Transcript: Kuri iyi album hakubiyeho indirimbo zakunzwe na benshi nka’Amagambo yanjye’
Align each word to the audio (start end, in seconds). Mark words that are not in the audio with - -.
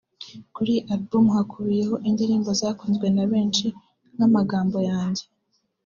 Kuri 0.55 0.69
iyi 0.73 0.83
album 0.93 1.25
hakubiyeho 1.35 1.95
indirimbo 2.07 2.49
zakunzwe 2.59 3.07
na 3.15 3.23
benshi 3.31 3.67
nka’Amagambo 4.13 4.77
yanjye’ 4.89 5.23